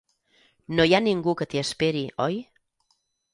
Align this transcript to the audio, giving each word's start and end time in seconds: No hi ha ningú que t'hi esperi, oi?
No 0.79 0.85
hi 0.89 0.95
ha 0.97 1.01
ningú 1.07 1.35
que 1.41 1.47
t'hi 1.51 1.61
esperi, 1.63 2.03
oi? 2.27 2.41